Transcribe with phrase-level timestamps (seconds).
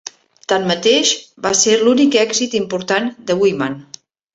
[0.53, 1.11] Tanmateix,
[1.47, 3.83] va ser l'únic èxit important de Wyman.